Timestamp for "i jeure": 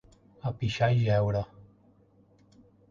0.95-1.45